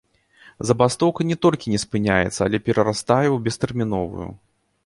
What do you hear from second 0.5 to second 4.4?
Забастоўка не толькі не спыняецца, але перарастае ў бестэрміновую.